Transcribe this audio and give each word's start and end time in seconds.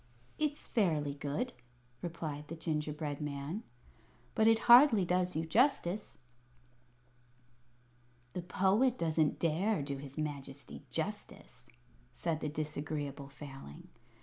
"It's 0.39 0.65
fairly 0.65 1.13
good," 1.13 1.53
replied 2.01 2.47
the 2.47 2.55
gingerbread 2.55 3.21
man; 3.21 3.61
"but 4.33 4.47
it 4.47 4.57
hardly 4.65 5.05
does 5.05 5.35
you 5.35 5.45
justice." 5.45 6.17
"The 8.33 8.41
Poet 8.41 8.97
doesn't 8.97 9.37
dare 9.37 9.83
do 9.83 9.97
his 9.97 10.17
Majesty 10.17 10.81
justice," 10.89 11.69
said 12.11 12.39
the 12.39 12.49
Disagreeable 12.49 13.29
Failing. 13.29 13.89